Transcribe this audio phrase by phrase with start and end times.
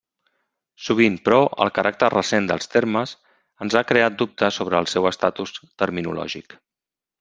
[0.85, 3.15] Sovint, però, el caràcter recent dels termes
[3.67, 6.63] ens ha creat dubtes sobre el seu estatus terminològic.